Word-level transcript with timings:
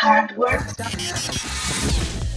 Hardware. 0.00 0.60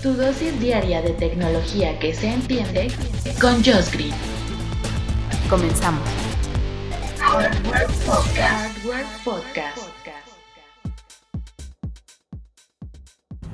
Tu 0.02 0.14
dosis 0.16 0.60
diaria 0.60 1.00
de 1.04 1.12
tecnología 1.12 2.00
que 2.00 2.12
se 2.12 2.34
entiende 2.34 2.88
con 3.40 3.64
Josh 3.64 3.92
Green. 3.92 4.16
Comenzamos. 5.48 6.02
Hardware 7.20 7.86
Podcast. 8.04 8.40
Hardware 8.40 9.06
Podcast. 9.24 9.78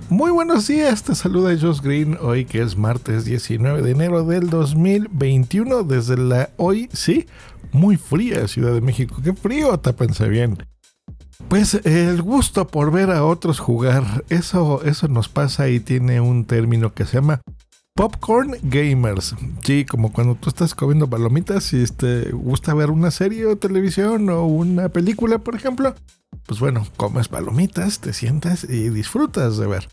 Muy 0.08 0.32
buenos 0.32 0.68
días, 0.68 1.04
te 1.04 1.14
saluda 1.14 1.58
Josh 1.60 1.82
Green 1.82 2.18
hoy 2.22 2.46
que 2.46 2.62
es 2.62 2.78
martes 2.78 3.26
19 3.26 3.82
de 3.82 3.92
enero 3.92 4.24
del 4.24 4.50
2021 4.50 5.84
desde 5.84 6.16
la 6.16 6.50
hoy, 6.56 6.88
sí, 6.94 7.28
muy 7.74 7.98
fría 7.98 8.48
Ciudad 8.48 8.74
de 8.74 8.80
México. 8.80 9.18
Qué 9.22 9.34
frío, 9.34 9.78
tápense 9.82 10.30
bien. 10.30 10.58
Pues 11.50 11.76
el 11.86 12.22
gusto 12.22 12.68
por 12.68 12.92
ver 12.92 13.10
a 13.10 13.24
otros 13.24 13.60
jugar, 13.60 14.26
eso, 14.30 14.84
eso 14.84 15.08
nos 15.08 15.30
pasa 15.30 15.70
y 15.70 15.80
tiene 15.80 16.20
un 16.20 16.44
término 16.44 16.94
que 16.94 17.06
se 17.06 17.14
llama 17.14 17.42
Popcorn 17.96 18.58
Gamers. 18.64 19.34
Sí, 19.64 19.86
como 19.86 20.12
cuando 20.12 20.36
tú 20.36 20.50
estás 20.50 20.76
comiendo 20.76 21.10
palomitas 21.10 21.72
y 21.72 21.86
te 21.86 22.32
gusta 22.32 22.74
ver 22.74 22.92
una 22.92 23.12
serie 23.12 23.46
o 23.46 23.56
televisión 23.56 24.30
o 24.30 24.46
una 24.46 24.90
película, 24.90 25.40
por 25.40 25.56
ejemplo. 25.56 25.96
Pues 26.46 26.60
bueno, 26.60 26.86
comes 26.98 27.30
palomitas, 27.30 28.00
te 28.00 28.12
sientas 28.12 28.66
y 28.66 28.90
disfrutas 28.90 29.58
de 29.58 29.68
ver. 29.68 29.88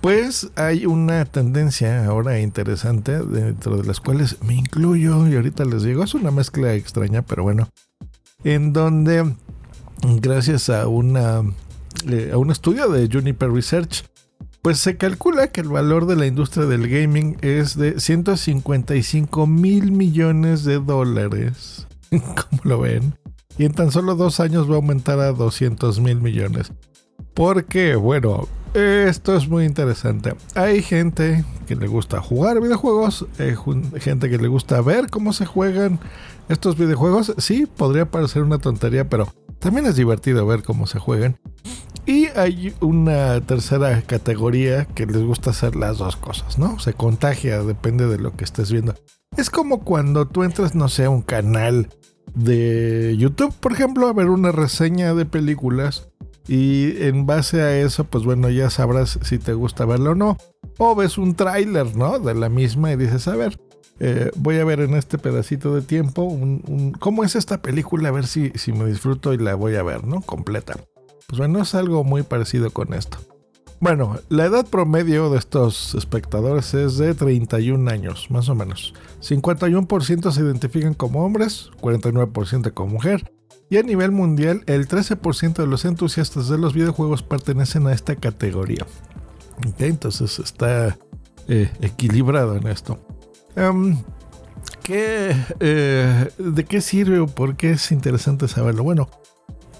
Pues 0.00 0.50
hay 0.54 0.86
una 0.86 1.24
tendencia 1.24 2.06
ahora 2.06 2.38
interesante 2.38 3.18
dentro 3.18 3.76
de 3.76 3.84
las 3.84 3.98
cuales 3.98 4.40
me 4.42 4.54
incluyo 4.54 5.26
y 5.26 5.34
ahorita 5.34 5.64
les 5.64 5.82
digo, 5.82 6.04
es 6.04 6.14
una 6.14 6.30
mezcla 6.30 6.74
extraña, 6.74 7.22
pero 7.22 7.42
bueno, 7.42 7.68
en 8.44 8.72
donde 8.72 9.34
gracias 10.02 10.70
a, 10.70 10.88
una, 10.88 11.42
eh, 12.08 12.30
a 12.32 12.38
un 12.38 12.50
estudio 12.50 12.88
de 12.88 13.08
Juniper 13.10 13.50
Research, 13.50 14.04
pues 14.62 14.78
se 14.78 14.96
calcula 14.96 15.48
que 15.48 15.60
el 15.60 15.68
valor 15.68 16.06
de 16.06 16.16
la 16.16 16.26
industria 16.26 16.66
del 16.66 16.88
gaming 16.88 17.36
es 17.40 17.76
de 17.76 18.00
155 18.00 19.46
mil 19.46 19.92
millones 19.92 20.64
de 20.64 20.80
dólares. 20.80 21.86
¿Cómo 22.10 22.62
lo 22.64 22.80
ven? 22.80 23.14
Y 23.58 23.64
en 23.64 23.72
tan 23.72 23.90
solo 23.90 24.16
dos 24.16 24.40
años 24.40 24.68
va 24.68 24.74
a 24.74 24.76
aumentar 24.76 25.18
a 25.20 25.32
200 25.32 26.00
mil 26.00 26.20
millones. 26.20 26.72
Porque, 27.32 27.94
bueno, 27.96 28.48
esto 28.74 29.36
es 29.36 29.48
muy 29.48 29.64
interesante. 29.64 30.34
Hay 30.54 30.82
gente 30.82 31.44
que 31.66 31.76
le 31.76 31.86
gusta 31.86 32.20
jugar 32.20 32.60
videojuegos, 32.60 33.26
hay 33.38 33.54
gente 34.00 34.28
que 34.28 34.38
le 34.38 34.48
gusta 34.48 34.80
ver 34.80 35.08
cómo 35.10 35.32
se 35.32 35.46
juegan 35.46 35.98
estos 36.48 36.76
videojuegos. 36.76 37.34
Sí, 37.38 37.66
podría 37.66 38.10
parecer 38.10 38.42
una 38.42 38.58
tontería, 38.58 39.08
pero 39.08 39.32
también 39.58 39.86
es 39.86 39.96
divertido 39.96 40.46
ver 40.46 40.62
cómo 40.62 40.86
se 40.86 40.98
juegan. 40.98 41.38
Y 42.06 42.26
hay 42.36 42.72
una 42.80 43.40
tercera 43.40 44.00
categoría 44.02 44.84
que 44.84 45.06
les 45.06 45.22
gusta 45.22 45.50
hacer 45.50 45.74
las 45.74 45.98
dos 45.98 46.16
cosas, 46.16 46.56
¿no? 46.56 46.78
Se 46.78 46.92
contagia, 46.92 47.62
depende 47.62 48.06
de 48.06 48.18
lo 48.18 48.36
que 48.36 48.44
estés 48.44 48.70
viendo. 48.70 48.94
Es 49.36 49.50
como 49.50 49.80
cuando 49.82 50.26
tú 50.26 50.44
entras, 50.44 50.76
no 50.76 50.88
sé, 50.88 51.04
a 51.04 51.10
un 51.10 51.22
canal 51.22 51.88
de 52.34 53.16
YouTube, 53.18 53.52
por 53.54 53.72
ejemplo, 53.72 54.06
a 54.06 54.12
ver 54.12 54.30
una 54.30 54.52
reseña 54.52 55.14
de 55.14 55.26
películas. 55.26 56.08
Y 56.46 57.02
en 57.02 57.26
base 57.26 57.60
a 57.60 57.76
eso, 57.76 58.04
pues 58.04 58.22
bueno, 58.22 58.50
ya 58.50 58.70
sabrás 58.70 59.18
si 59.22 59.38
te 59.38 59.52
gusta 59.52 59.84
verlo 59.84 60.12
o 60.12 60.14
no. 60.14 60.38
O 60.78 60.94
ves 60.94 61.18
un 61.18 61.34
tráiler, 61.34 61.96
¿no? 61.96 62.20
De 62.20 62.34
la 62.34 62.48
misma 62.48 62.92
y 62.92 62.96
dices, 62.96 63.26
a 63.26 63.34
ver, 63.34 63.58
eh, 64.00 64.30
voy 64.36 64.58
a 64.58 64.64
ver 64.64 64.80
en 64.80 64.94
este 64.94 65.18
pedacito 65.18 65.74
de 65.74 65.82
tiempo 65.82 66.22
un, 66.22 66.92
cómo 66.98 67.24
es 67.24 67.36
esta 67.36 67.62
película, 67.62 68.08
a 68.08 68.12
ver 68.12 68.26
si, 68.26 68.50
si 68.54 68.72
me 68.72 68.86
disfruto 68.86 69.32
y 69.32 69.38
la 69.38 69.54
voy 69.54 69.76
a 69.76 69.82
ver, 69.82 70.04
¿no? 70.04 70.20
Completa. 70.20 70.76
Pues 71.26 71.38
bueno, 71.38 71.62
es 71.62 71.74
algo 71.74 72.04
muy 72.04 72.22
parecido 72.22 72.70
con 72.70 72.94
esto. 72.94 73.18
Bueno, 73.78 74.18
la 74.30 74.46
edad 74.46 74.66
promedio 74.66 75.28
de 75.28 75.38
estos 75.38 75.94
espectadores 75.94 76.72
es 76.72 76.96
de 76.96 77.14
31 77.14 77.90
años, 77.90 78.30
más 78.30 78.48
o 78.48 78.54
menos. 78.54 78.94
51% 79.20 80.30
se 80.30 80.40
identifican 80.40 80.94
como 80.94 81.24
hombres, 81.24 81.70
49% 81.82 82.72
como 82.72 82.94
mujer. 82.94 83.32
Y 83.68 83.76
a 83.76 83.82
nivel 83.82 84.12
mundial, 84.12 84.62
el 84.66 84.88
13% 84.88 85.54
de 85.54 85.66
los 85.66 85.84
entusiastas 85.84 86.48
de 86.48 86.56
los 86.56 86.72
videojuegos 86.72 87.22
pertenecen 87.22 87.86
a 87.86 87.92
esta 87.92 88.16
categoría. 88.16 88.86
entonces 89.78 90.38
está 90.38 90.96
eh, 91.48 91.70
equilibrado 91.80 92.56
en 92.56 92.68
esto. 92.68 92.98
Em, 93.56 93.96
eh, 94.88 96.28
¿De 96.38 96.64
qué 96.64 96.80
sirve 96.80 97.18
o 97.18 97.26
por 97.26 97.56
qué 97.56 97.72
es 97.72 97.90
interesante 97.90 98.46
saberlo? 98.48 98.84
Bueno, 98.84 99.08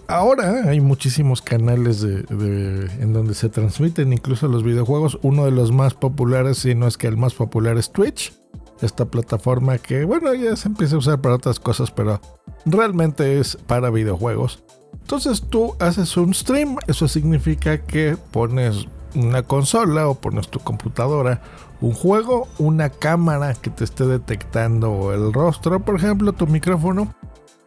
ahora 0.09 0.65
hay 0.69 0.81
muchísimos 0.81 1.43
canales 1.43 2.03
en 2.03 3.13
donde 3.13 3.35
se 3.35 3.49
transmiten 3.49 4.13
incluso 4.13 4.49
los 4.49 4.65
videojuegos. 4.65 5.19
Uno 5.23 5.45
de 5.45 5.53
los 5.53 5.73
más 5.73 5.95
populares, 5.95 6.59
si 6.59 6.75
no 6.75 6.87
es 6.89 6.97
que 6.97 7.07
el 7.07 7.17
más 7.17 7.35
popular, 7.35 7.77
es 7.77 7.93
Twitch. 7.93 8.33
Esta 8.81 9.07
plataforma 9.07 9.79
que, 9.79 10.05
bueno, 10.05 10.35
ya 10.35 10.57
se 10.57 10.69
empieza 10.69 10.97
a 10.97 10.99
usar 10.99 11.21
para 11.21 11.37
otras 11.37 11.61
cosas, 11.61 11.91
pero 11.91 12.21
realmente 12.67 13.39
es 13.39 13.57
para 13.57 13.91
videojuegos. 13.91 14.63
Entonces 15.01 15.43
tú 15.49 15.75
haces 15.79 16.17
un 16.17 16.35
stream, 16.35 16.77
eso 16.89 17.09
significa 17.09 17.79
que 17.79 18.17
pones 18.33 18.87
una 19.17 19.43
consola 19.43 20.09
o 20.09 20.15
pones 20.15 20.49
tu 20.49 20.61
computadora, 20.61 21.43
un 21.81 21.93
juego, 21.93 22.47
una 22.59 22.91
cámara 22.91 23.55
que 23.55 23.71
te 23.71 23.85
esté 23.85 24.07
detectando 24.07 25.13
el 25.13 25.33
rostro, 25.33 25.81
por 25.81 25.97
ejemplo, 25.97 26.33
tu 26.33 26.47
micrófono, 26.47 27.15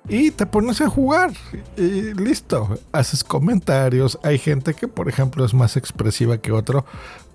y 0.07 0.31
te 0.31 0.45
pones 0.45 0.81
a 0.81 0.89
jugar 0.89 1.31
y 1.77 2.13
listo, 2.13 2.79
haces 2.91 3.23
comentarios. 3.23 4.17
Hay 4.23 4.39
gente 4.39 4.73
que, 4.73 4.87
por 4.87 5.07
ejemplo, 5.07 5.45
es 5.45 5.53
más 5.53 5.77
expresiva 5.77 6.39
que 6.39 6.51
otro. 6.51 6.85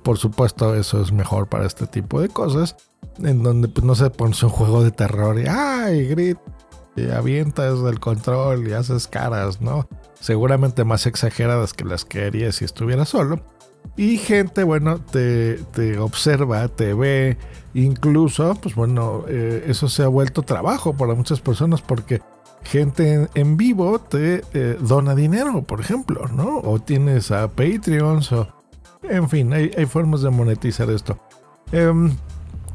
Por 0.03 0.19
supuesto, 0.19 0.75
eso 0.75 1.01
es 1.01 1.13
mejor 1.13 1.47
para 1.47 1.67
este 1.67 1.87
tipo 1.87 2.21
de 2.21 2.29
cosas. 2.29 2.77
En 3.19 3.43
donde, 3.45 3.69
pues, 3.69 3.85
no 3.85 3.95
se 3.95 4.11
pones 4.11 4.43
un 4.43 4.49
juego 4.49 4.83
de 4.83 4.91
terror 4.91 5.39
y 5.39 5.45
¡ay! 5.47 6.09
Grit, 6.09 6.39
y 6.97 7.11
avientas 7.11 7.83
del 7.83 8.01
control 8.01 8.67
y 8.67 8.73
haces 8.73 9.07
caras, 9.07 9.61
¿no? 9.61 9.89
Seguramente 10.19 10.85
más 10.85 11.07
exageradas 11.07 11.75
que 11.75 11.85
las 11.85 12.05
que 12.05 12.25
harías 12.25 12.57
si 12.57 12.65
estuvieras 12.65 13.09
solo. 13.11 13.41
Y 13.97 14.19
gente, 14.19 14.65
bueno, 14.65 14.99
te, 14.99 15.59
observa, 15.99 16.67
te 16.69 16.95
ve, 16.95 17.37
incluso, 17.75 18.55
pues 18.56 18.75
bueno, 18.75 19.25
eh, 19.28 19.65
eso 19.69 19.89
se 19.89 20.03
ha 20.03 20.09
vuelto 20.09 20.43
trabajo 20.43 20.95
para 20.97 21.15
muchas 21.15 21.41
personas 21.41 21.81
porque 21.81 22.21
gente 22.65 23.28
en, 23.34 23.56
vivo 23.56 24.00
te 24.00 24.43
eh, 24.53 24.77
dona 24.81 25.15
dinero, 25.15 25.62
por 25.62 25.81
ejemplo, 25.81 26.27
¿no? 26.28 26.59
O 26.59 26.81
tienes 26.81 27.31
a 27.31 27.49
Patreons, 27.49 28.33
o... 28.33 28.49
En 29.03 29.28
fin, 29.28 29.53
hay, 29.53 29.87
formas 29.87 30.22
de 30.22 30.31
monetizar 30.31 30.89
esto. 30.91 31.19
Eh, 31.72 31.93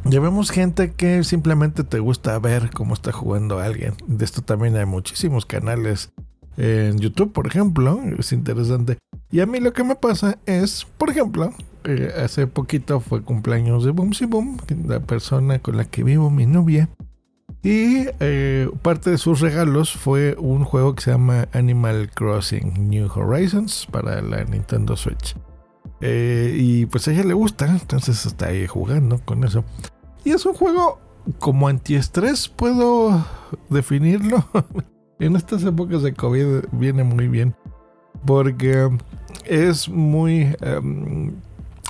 ya 0.05 0.19
vemos 0.19 0.51
gente 0.51 0.93
que 0.93 1.23
simplemente 1.23 1.83
te 1.83 1.99
gusta 1.99 2.37
ver 2.39 2.69
cómo 2.69 2.93
está 2.93 3.11
jugando 3.11 3.59
alguien. 3.59 3.95
De 4.07 4.25
esto 4.25 4.41
también 4.41 4.77
hay 4.77 4.85
muchísimos 4.85 5.45
canales 5.45 6.11
en 6.59 6.99
YouTube, 6.99 7.31
por 7.31 7.47
ejemplo. 7.47 8.01
Es 8.17 8.33
interesante. 8.33 8.97
Y 9.31 9.39
a 9.39 9.45
mí 9.45 9.59
lo 9.59 9.73
que 9.73 9.83
me 9.83 9.95
pasa 9.95 10.37
es, 10.45 10.85
por 10.97 11.09
ejemplo, 11.09 11.53
eh, 11.85 12.11
hace 12.23 12.47
poquito 12.47 12.99
fue 12.99 13.23
cumpleaños 13.23 13.85
de 13.85 13.91
Boomsy 13.91 14.25
Boom, 14.25 14.57
la 14.85 14.99
persona 14.99 15.59
con 15.59 15.77
la 15.77 15.85
que 15.85 16.03
vivo, 16.03 16.29
mi 16.29 16.45
novia. 16.45 16.89
Y 17.63 18.07
eh, 18.19 18.69
parte 18.81 19.09
de 19.09 19.17
sus 19.17 19.39
regalos 19.39 19.93
fue 19.93 20.35
un 20.37 20.63
juego 20.63 20.95
que 20.95 21.03
se 21.03 21.11
llama 21.11 21.47
Animal 21.53 22.09
Crossing 22.13 22.89
New 22.89 23.09
Horizons 23.13 23.87
para 23.91 24.21
la 24.21 24.43
Nintendo 24.43 24.95
Switch. 24.95 25.35
Eh, 26.01 26.55
y 26.57 26.85
pues 26.85 27.07
a 27.07 27.11
ella 27.11 27.23
le 27.23 27.33
gusta, 27.33 27.67
entonces 27.67 28.25
está 28.25 28.47
ahí 28.47 28.67
jugando 28.67 29.19
con 29.23 29.43
eso. 29.43 29.63
Y 30.23 30.31
es 30.31 30.45
un 30.45 30.53
juego 30.53 30.99
como 31.39 31.67
antiestrés, 31.67 32.49
puedo 32.49 33.25
definirlo. 33.69 34.45
en 35.19 35.35
estas 35.35 35.63
épocas 35.63 36.01
de 36.03 36.13
COVID 36.13 36.65
viene 36.71 37.03
muy 37.03 37.27
bien. 37.27 37.55
Porque 38.25 38.89
es 39.45 39.87
muy... 39.89 40.55
Um, 40.61 41.33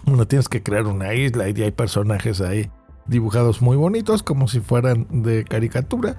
bueno, 0.05 0.27
tienes 0.27 0.49
que 0.49 0.63
crear 0.63 0.87
una 0.87 1.13
isla 1.13 1.49
y 1.49 1.61
hay 1.61 1.71
personajes 1.71 2.41
ahí 2.41 2.69
dibujados 3.09 3.61
muy 3.61 3.75
bonitos 3.75 4.23
como 4.23 4.47
si 4.47 4.59
fueran 4.59 5.07
de 5.09 5.43
caricatura 5.43 6.15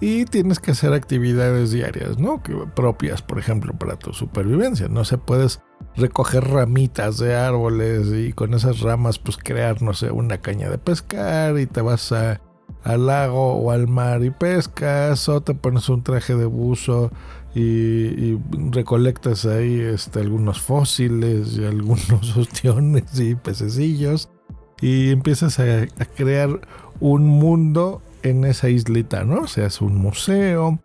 y 0.00 0.24
tienes 0.24 0.58
que 0.58 0.72
hacer 0.72 0.92
actividades 0.92 1.70
diarias, 1.70 2.18
¿no? 2.18 2.42
Propias, 2.74 3.22
por 3.22 3.38
ejemplo, 3.38 3.72
para 3.74 3.96
tu 3.96 4.12
supervivencia. 4.12 4.88
No 4.88 5.04
se 5.04 5.18
puedes 5.18 5.60
recoger 5.96 6.44
ramitas 6.48 7.18
de 7.18 7.36
árboles 7.36 8.08
y 8.12 8.32
con 8.32 8.54
esas 8.54 8.80
ramas 8.80 9.18
pues 9.18 9.36
crear, 9.36 9.80
no 9.82 9.94
sé, 9.94 10.10
una 10.10 10.38
caña 10.38 10.68
de 10.68 10.78
pescar 10.78 11.58
y 11.58 11.66
te 11.66 11.80
vas 11.80 12.10
a, 12.12 12.40
al 12.84 13.06
lago 13.06 13.54
o 13.54 13.70
al 13.70 13.88
mar 13.88 14.24
y 14.24 14.30
pescas 14.30 15.28
o 15.28 15.40
te 15.40 15.54
pones 15.54 15.88
un 15.88 16.02
traje 16.02 16.34
de 16.34 16.46
buzo 16.46 17.10
y, 17.54 18.38
recolectas 18.70 19.44
ahí 19.44 19.78
este, 19.80 20.20
algunos 20.20 20.60
fósiles 20.60 21.58
y 21.58 21.64
algunos 21.64 22.36
ostiones 22.36 23.18
y 23.18 23.34
pececillos 23.34 24.30
y 24.80 25.10
empiezas 25.10 25.58
a, 25.60 25.86
crear 26.16 26.60
un 27.00 27.26
mundo 27.26 28.02
en 28.22 28.44
esa 28.44 28.68
islita, 28.68 29.24
¿no? 29.24 29.42
O 29.42 29.46
sea, 29.46 29.66
es 29.66 29.80
un 29.80 29.96
museo, 29.96 30.80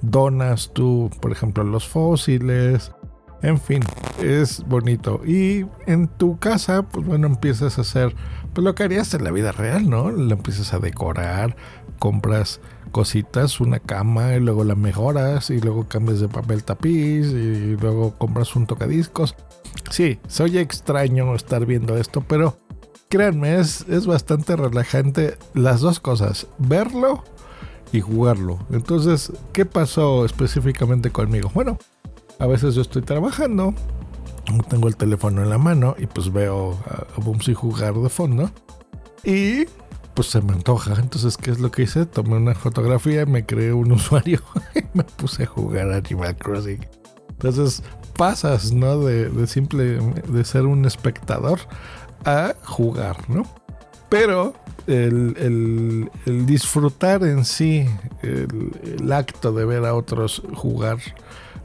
donas 0.00 0.72
tú, 0.72 1.10
por 1.20 1.32
ejemplo, 1.32 1.64
los 1.64 1.86
fósiles, 1.86 2.92
En 3.42 3.58
fin, 3.58 3.82
es 4.22 4.64
bonito. 4.66 5.20
Y 5.24 5.66
en 5.86 6.08
tu 6.08 6.38
casa, 6.38 6.82
pues 6.82 7.06
bueno, 7.06 7.26
empiezas 7.26 7.78
a 7.78 7.82
hacer 7.82 8.14
pues 8.52 8.64
lo 8.64 8.74
que 8.74 8.84
harías 8.84 9.12
en 9.14 9.24
la 9.24 9.30
vida 9.30 9.52
real, 9.52 9.88
¿no? 9.88 10.10
La 10.10 10.34
empiezas 10.34 10.74
a 10.74 10.78
decorar, 10.78 11.56
compras 11.98 12.60
cositas, 12.90 13.60
una 13.60 13.80
cama, 13.80 14.34
y 14.34 14.40
luego 14.40 14.64
la 14.64 14.74
mejoras, 14.74 15.50
y 15.50 15.60
luego 15.60 15.88
cambias 15.88 16.20
de 16.20 16.28
papel 16.28 16.62
tapiz, 16.62 17.26
y 17.28 17.76
luego 17.76 18.16
compras 18.18 18.54
un 18.54 18.66
tocadiscos. 18.66 19.34
Sí, 19.90 20.18
soy 20.28 20.58
extraño 20.58 21.34
estar 21.34 21.66
viendo 21.66 21.96
esto, 21.96 22.22
pero 22.26 22.58
créanme, 23.08 23.58
es, 23.58 23.86
es 23.88 24.06
bastante 24.06 24.56
relajante 24.56 25.36
las 25.54 25.80
dos 25.80 26.00
cosas, 26.00 26.46
verlo 26.58 27.24
y 27.92 28.00
jugarlo. 28.00 28.58
Entonces, 28.70 29.32
¿qué 29.52 29.64
pasó 29.64 30.24
específicamente 30.24 31.10
conmigo? 31.10 31.50
Bueno, 31.54 31.78
a 32.38 32.46
veces 32.46 32.74
yo 32.74 32.82
estoy 32.82 33.02
trabajando, 33.02 33.74
tengo 34.68 34.88
el 34.88 34.96
teléfono 34.96 35.42
en 35.42 35.50
la 35.50 35.58
mano 35.58 35.94
y 35.98 36.06
pues 36.06 36.32
veo 36.32 36.78
a 36.86 37.20
Bumsy 37.20 37.54
jugar 37.54 37.94
de 37.94 38.08
fondo. 38.08 38.50
Y 39.24 39.66
pues 40.14 40.28
se 40.28 40.40
me 40.42 40.52
antoja. 40.52 40.94
Entonces, 40.94 41.36
¿qué 41.36 41.50
es 41.50 41.60
lo 41.60 41.70
que 41.70 41.82
hice? 41.82 42.06
Tomé 42.06 42.36
una 42.36 42.54
fotografía, 42.54 43.26
me 43.26 43.46
creé 43.46 43.72
un 43.72 43.92
usuario 43.92 44.40
y 44.74 44.82
me 44.94 45.04
puse 45.04 45.44
a 45.44 45.46
jugar 45.46 45.92
Animal 45.92 46.36
Crossing. 46.36 46.86
Entonces, 47.30 47.82
pasas, 48.16 48.72
¿no? 48.72 49.00
De, 49.00 49.28
de 49.28 49.46
simple, 49.46 49.98
de 49.98 50.44
ser 50.44 50.66
un 50.66 50.84
espectador 50.84 51.60
a 52.24 52.54
jugar, 52.64 53.28
¿no? 53.28 53.44
Pero 54.08 54.54
el, 54.86 56.10
disfrutar 56.46 57.24
en 57.24 57.44
sí, 57.44 57.86
el, 58.22 59.10
acto 59.12 59.52
de 59.52 59.64
ver 59.64 59.84
a 59.84 59.94
otros 59.94 60.42
jugar, 60.54 60.98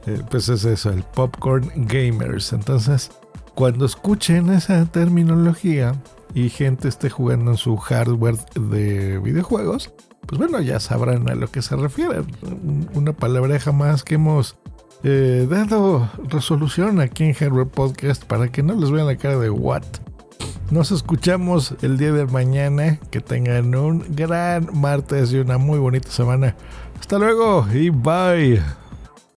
eh, 0.08 0.22
pues 0.30 0.50
es 0.50 0.66
eso, 0.66 0.90
el 0.90 1.04
popcorn 1.04 1.70
gamers. 1.76 2.54
Entonces, 2.54 3.12
cuando 3.56 3.86
escuchen 3.86 4.50
esa 4.50 4.86
terminología 4.86 5.94
y 6.34 6.50
gente 6.50 6.88
esté 6.88 7.10
jugando 7.10 7.52
en 7.52 7.58
su 7.58 7.78
hardware 7.78 8.38
de 8.56 9.20
videojuegos, 9.20 9.94
pues 10.26 10.40
bueno, 10.40 10.62
ya 10.62 10.80
sabrán 10.80 11.30
a 11.30 11.36
lo 11.36 11.48
que 11.48 11.62
se 11.62 11.76
refiere. 11.76 12.22
Una 12.94 13.14
palabreja 13.14 13.72
más 13.72 14.04
que 14.04 14.16
hemos 14.16 14.58
eh, 15.04 15.48
dado 15.50 16.10
resolución 16.30 17.00
aquí 17.00 17.24
en 17.24 17.34
Hardware 17.34 17.68
Podcast 17.68 18.24
para 18.26 18.48
que 18.50 18.64
no 18.64 18.74
les 18.74 18.92
vean 18.92 19.08
la 19.08 19.18
cara 19.18 19.38
de 19.38 19.50
what. 19.50 19.84
Nos 20.70 20.92
escuchamos 20.92 21.76
el 21.82 21.98
día 21.98 22.12
de 22.12 22.26
mañana. 22.26 23.00
Que 23.10 23.22
tengan 23.22 23.74
un 23.74 24.04
gran 24.10 24.70
martes 24.74 25.32
y 25.32 25.40
una 25.40 25.58
muy 25.58 25.80
bonita 25.80 26.10
semana. 26.10 26.56
Hasta 27.00 27.18
luego 27.18 27.66
y 27.74 27.90
bye. 27.90 28.62